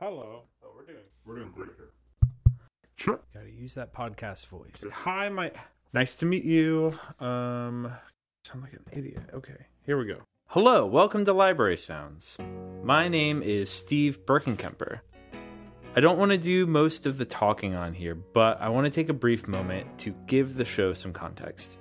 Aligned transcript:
Hello. 0.00 0.42
Oh, 0.62 0.68
we're 0.76 0.84
doing 0.84 1.02
we're 1.26 1.34
doing 1.34 1.50
great 1.50 1.70
here. 1.76 1.90
Sure. 2.94 3.18
Got 3.34 3.42
to 3.42 3.50
use 3.50 3.74
that 3.74 3.92
podcast 3.92 4.46
voice. 4.46 4.84
Hi, 4.92 5.28
my. 5.28 5.50
Nice 5.92 6.14
to 6.16 6.26
meet 6.26 6.44
you. 6.44 6.96
Um, 7.18 7.92
sound 8.44 8.62
like 8.62 8.74
an 8.74 8.84
idiot. 8.92 9.24
Okay, 9.34 9.56
here 9.84 9.98
we 9.98 10.06
go. 10.06 10.18
Hello, 10.46 10.86
welcome 10.86 11.24
to 11.24 11.32
Library 11.32 11.76
Sounds. 11.76 12.38
My 12.84 13.08
name 13.08 13.42
is 13.42 13.70
Steve 13.70 14.24
Birkenkemper. 14.24 15.00
I 15.96 16.00
don't 16.00 16.16
want 16.16 16.30
to 16.30 16.38
do 16.38 16.64
most 16.64 17.04
of 17.04 17.18
the 17.18 17.24
talking 17.24 17.74
on 17.74 17.92
here, 17.92 18.14
but 18.14 18.60
I 18.60 18.68
want 18.68 18.84
to 18.84 18.92
take 18.92 19.08
a 19.08 19.12
brief 19.12 19.48
moment 19.48 19.98
to 19.98 20.14
give 20.28 20.54
the 20.54 20.64
show 20.64 20.92
some 20.92 21.12
context. 21.12 21.76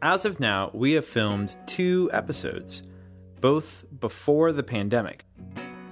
As 0.00 0.24
of 0.24 0.40
now, 0.40 0.70
we 0.72 0.92
have 0.92 1.04
filmed 1.04 1.54
two 1.66 2.08
episodes, 2.14 2.84
both 3.38 3.84
before 4.00 4.52
the 4.52 4.62
pandemic. 4.62 5.26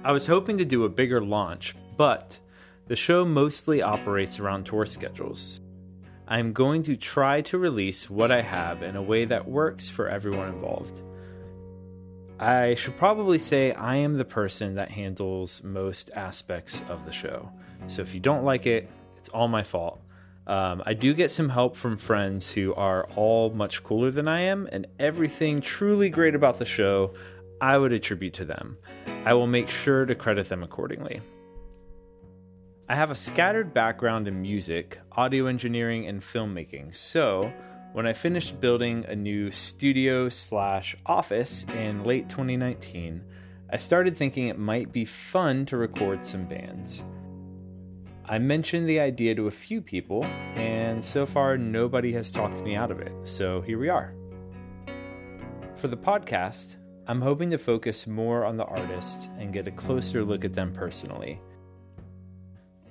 I 0.01 0.13
was 0.13 0.25
hoping 0.25 0.57
to 0.59 0.65
do 0.65 0.85
a 0.85 0.89
bigger 0.89 1.21
launch, 1.21 1.75
but 1.97 2.39
the 2.87 2.95
show 2.95 3.25
mostly 3.25 3.81
operates 3.81 4.39
around 4.39 4.65
tour 4.65 4.85
schedules. 4.85 5.59
I'm 6.25 6.53
going 6.53 6.83
to 6.83 6.95
try 6.95 7.41
to 7.41 7.57
release 7.57 8.09
what 8.09 8.31
I 8.31 8.41
have 8.41 8.81
in 8.81 8.95
a 8.95 9.01
way 9.01 9.25
that 9.25 9.49
works 9.49 9.89
for 9.89 10.07
everyone 10.07 10.47
involved. 10.47 11.01
I 12.39 12.75
should 12.75 12.95
probably 12.95 13.39
say 13.39 13.73
I 13.73 13.97
am 13.97 14.13
the 14.13 14.23
person 14.23 14.75
that 14.75 14.89
handles 14.89 15.61
most 15.65 16.11
aspects 16.15 16.81
of 16.87 17.03
the 17.05 17.11
show. 17.11 17.51
So 17.87 18.01
if 18.01 18.13
you 18.13 18.21
don't 18.21 18.45
like 18.45 18.67
it, 18.67 18.89
it's 19.17 19.27
all 19.29 19.49
my 19.49 19.63
fault. 19.63 19.99
Um, 20.47 20.81
I 20.85 20.93
do 20.93 21.13
get 21.13 21.29
some 21.29 21.49
help 21.49 21.75
from 21.75 21.97
friends 21.97 22.49
who 22.49 22.73
are 22.75 23.05
all 23.17 23.49
much 23.49 23.83
cooler 23.83 24.11
than 24.11 24.29
I 24.29 24.41
am, 24.41 24.69
and 24.71 24.87
everything 24.97 25.59
truly 25.59 26.09
great 26.09 26.35
about 26.35 26.57
the 26.57 26.65
show 26.65 27.13
I 27.59 27.77
would 27.77 27.91
attribute 27.91 28.35
to 28.35 28.45
them. 28.45 28.77
I 29.25 29.33
will 29.33 29.47
make 29.47 29.69
sure 29.69 30.05
to 30.05 30.15
credit 30.15 30.47
them 30.47 30.63
accordingly. 30.63 31.21
I 32.87 32.95
have 32.95 33.11
a 33.11 33.15
scattered 33.15 33.73
background 33.73 34.27
in 34.27 34.41
music, 34.41 34.97
audio 35.11 35.47
engineering, 35.47 36.07
and 36.07 36.21
filmmaking, 36.21 36.95
so 36.95 37.53
when 37.91 38.07
I 38.07 38.13
finished 38.13 38.61
building 38.61 39.05
a 39.07 39.15
new 39.15 39.51
studio 39.51 40.29
slash 40.29 40.95
office 41.05 41.65
in 41.75 42.03
late 42.05 42.29
2019, 42.29 43.21
I 43.71 43.77
started 43.77 44.17
thinking 44.17 44.47
it 44.47 44.57
might 44.57 44.91
be 44.91 45.05
fun 45.05 45.65
to 45.67 45.77
record 45.77 46.23
some 46.23 46.45
bands. 46.45 47.03
I 48.25 48.39
mentioned 48.39 48.87
the 48.87 48.99
idea 48.99 49.35
to 49.35 49.47
a 49.47 49.51
few 49.51 49.81
people, 49.81 50.23
and 50.55 51.03
so 51.03 51.25
far 51.25 51.57
nobody 51.57 52.13
has 52.13 52.31
talked 52.31 52.63
me 52.63 52.75
out 52.75 52.89
of 52.89 52.99
it, 52.99 53.11
so 53.25 53.61
here 53.61 53.79
we 53.79 53.89
are. 53.89 54.13
For 55.75 55.87
the 55.87 55.97
podcast, 55.97 56.77
I'm 57.09 57.21
hoping 57.21 57.49
to 57.49 57.57
focus 57.57 58.05
more 58.05 58.45
on 58.45 58.55
the 58.55 58.65
artist 58.65 59.29
and 59.39 59.51
get 59.51 59.67
a 59.67 59.71
closer 59.71 60.23
look 60.23 60.45
at 60.45 60.53
them 60.53 60.71
personally. 60.71 61.41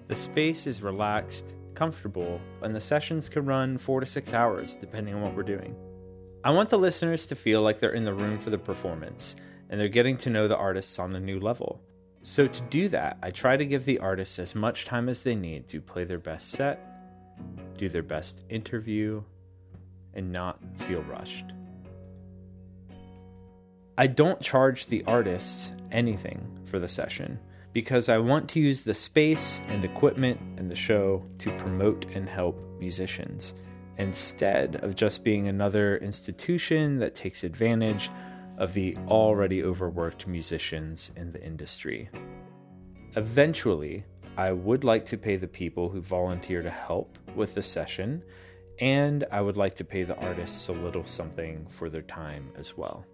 The 0.09 0.17
space 0.17 0.67
is 0.67 0.83
relaxed, 0.83 1.55
comfortable, 1.77 2.41
and 2.61 2.75
the 2.75 2.81
sessions 2.81 3.29
can 3.29 3.47
run 3.47 3.79
four 3.79 4.01
to 4.01 4.07
six 4.07 4.35
hours 4.35 4.75
depending 4.75 5.15
on 5.15 5.23
what 5.23 5.37
we're 5.37 5.45
doing. 5.45 5.77
I 6.43 6.51
want 6.51 6.69
the 6.69 6.79
listeners 6.81 7.27
to 7.27 7.37
feel 7.37 7.63
like 7.63 7.79
they're 7.79 7.93
in 7.93 8.05
the 8.05 8.13
room 8.13 8.41
for 8.41 8.51
the 8.51 8.59
performance 8.59 9.37
and 9.71 9.81
they're 9.81 9.89
getting 9.89 10.17
to 10.19 10.31
know 10.31 10.49
the 10.49 10.57
artists 10.57 10.99
on 10.99 11.15
a 11.15 11.21
new 11.21 11.39
level. 11.39 11.81
So, 12.25 12.49
to 12.49 12.61
do 12.63 12.89
that, 12.89 13.19
I 13.23 13.31
try 13.31 13.57
to 13.57 13.65
give 13.65 13.85
the 13.85 14.01
artists 14.01 14.41
as 14.41 14.53
much 14.53 14.85
time 14.85 15.09
as 15.09 15.23
they 15.23 15.37
need 15.37 15.69
to 15.69 15.81
play 15.81 16.03
their 16.03 16.19
best 16.19 16.51
set, 16.51 16.85
do 17.77 17.89
their 17.89 18.03
best 18.03 18.45
interview, 18.51 19.23
and 20.15 20.33
not 20.33 20.59
feel 20.89 21.03
rushed. 21.05 21.53
I 24.01 24.07
don't 24.07 24.41
charge 24.41 24.87
the 24.87 25.03
artists 25.09 25.73
anything 25.91 26.61
for 26.67 26.79
the 26.79 26.87
session 26.87 27.37
because 27.73 28.09
I 28.09 28.19
want 28.19 28.49
to 28.51 28.61
use 28.61 28.85
the 28.85 28.95
space 28.95 29.61
and 29.67 29.85
equipment 29.85 30.39
and 30.57 30.71
the 30.71 30.77
show 30.77 31.25
to 31.39 31.51
promote 31.59 32.05
and 32.15 32.29
help 32.29 32.57
musicians 32.79 33.55
instead 33.97 34.77
of 34.85 34.95
just 34.95 35.25
being 35.25 35.49
another 35.49 35.97
institution 35.97 37.01
that 37.01 37.17
takes 37.17 37.43
advantage 37.43 38.09
of 38.57 38.73
the 38.73 38.97
already 39.09 39.65
overworked 39.65 40.29
musicians 40.29 41.11
in 41.17 41.33
the 41.33 41.45
industry. 41.45 42.09
Eventually, 43.17 44.05
I 44.37 44.53
would 44.53 44.85
like 44.85 45.07
to 45.07 45.19
pay 45.19 45.35
the 45.35 45.49
people 45.49 45.89
who 45.89 46.03
volunteer 46.03 46.63
to 46.63 46.71
help 46.71 47.19
with 47.35 47.53
the 47.57 47.65
session, 47.65 48.23
and 48.81 49.25
I 49.33 49.41
would 49.41 49.57
like 49.57 49.75
to 49.75 49.85
pay 49.85 50.05
the 50.05 50.15
artists 50.19 50.69
a 50.69 50.73
little 50.73 51.05
something 51.05 51.67
for 51.77 51.91
their 51.91 52.03
time 52.03 52.53
as 52.57 52.77
well. 52.77 53.05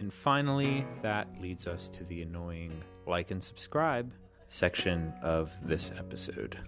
And 0.00 0.12
finally, 0.12 0.86
that 1.02 1.28
leads 1.40 1.66
us 1.66 1.88
to 1.90 2.04
the 2.04 2.22
annoying 2.22 2.72
like 3.06 3.30
and 3.30 3.42
subscribe 3.42 4.10
section 4.48 5.12
of 5.22 5.50
this 5.62 5.92
episode. 5.96 6.58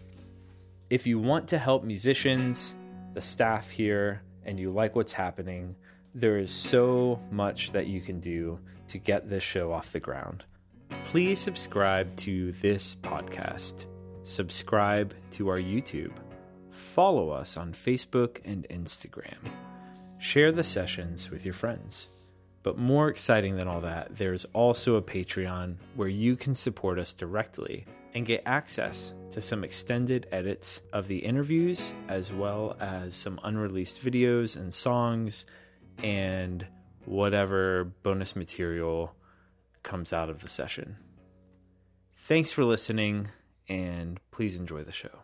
If 0.91 1.06
you 1.06 1.19
want 1.19 1.48
to 1.48 1.59
help 1.59 1.82
musicians, 1.82 2.75
the 3.15 3.22
staff 3.22 3.71
here, 3.71 4.22
and 4.44 4.60
you 4.60 4.71
like 4.71 4.94
what's 4.94 5.12
happening, 5.12 5.75
there 6.15 6.38
is 6.38 6.53
so 6.53 7.19
much 7.31 7.72
that 7.72 7.87
you 7.87 8.03
can 8.03 8.21
do 8.21 8.59
to 8.88 8.98
get 8.98 9.31
this 9.31 9.42
show 9.42 9.72
off 9.72 9.92
the 9.92 10.00
ground. 10.00 10.44
Please 11.06 11.41
subscribe 11.41 12.15
to 12.16 12.53
this 12.53 12.97
podcast, 12.97 13.87
subscribe 14.25 15.15
to 15.31 15.48
our 15.48 15.59
YouTube, 15.59 16.12
follow 16.71 17.31
us 17.31 17.56
on 17.56 17.72
Facebook 17.72 18.41
and 18.44 18.66
Instagram, 18.69 19.38
share 20.19 20.53
the 20.53 20.62
sessions 20.62 21.31
with 21.31 21.47
your 21.47 21.54
friends. 21.54 22.09
But 22.62 22.78
more 22.78 23.08
exciting 23.08 23.56
than 23.56 23.66
all 23.66 23.80
that, 23.80 24.16
there's 24.16 24.44
also 24.52 24.94
a 24.94 25.02
Patreon 25.02 25.76
where 25.96 26.08
you 26.08 26.36
can 26.36 26.54
support 26.54 26.98
us 26.98 27.12
directly 27.12 27.86
and 28.14 28.24
get 28.24 28.42
access 28.46 29.14
to 29.32 29.42
some 29.42 29.64
extended 29.64 30.28
edits 30.30 30.80
of 30.92 31.08
the 31.08 31.18
interviews, 31.18 31.92
as 32.08 32.30
well 32.32 32.76
as 32.78 33.14
some 33.14 33.40
unreleased 33.42 34.04
videos 34.04 34.56
and 34.56 34.72
songs, 34.72 35.44
and 36.02 36.66
whatever 37.04 37.84
bonus 38.02 38.36
material 38.36 39.14
comes 39.82 40.12
out 40.12 40.30
of 40.30 40.42
the 40.42 40.48
session. 40.48 40.96
Thanks 42.28 42.52
for 42.52 42.64
listening, 42.64 43.28
and 43.68 44.20
please 44.30 44.54
enjoy 44.54 44.84
the 44.84 44.92
show. 44.92 45.22